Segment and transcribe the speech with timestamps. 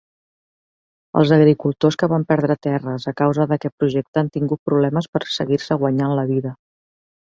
[1.21, 5.83] Els agricultors que van perdre terres a causa d'aquest projecte han tingut problemes per seguir-se
[5.87, 6.61] guanyant la vida.